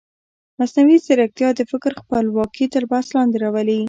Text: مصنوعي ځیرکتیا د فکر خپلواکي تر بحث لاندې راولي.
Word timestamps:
مصنوعي 0.59 0.97
ځیرکتیا 1.05 1.49
د 1.55 1.61
فکر 1.71 1.91
خپلواکي 2.01 2.65
تر 2.73 2.83
بحث 2.91 3.07
لاندې 3.15 3.37
راولي. 3.43 3.77